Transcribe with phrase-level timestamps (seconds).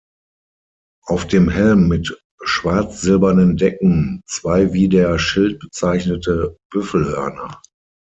[1.05, 7.61] Auf dem Helm mit schwarz-silbernen Decken zwei wie der Schild bezeichnete Büffelhörner.